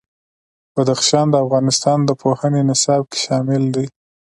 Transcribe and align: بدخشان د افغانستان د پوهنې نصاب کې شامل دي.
بدخشان 0.73 1.25
د 1.31 1.35
افغانستان 1.45 1.97
د 2.05 2.09
پوهنې 2.21 2.61
نصاب 2.69 3.01
کې 3.11 3.17
شامل 3.25 3.63
دي. 3.75 3.87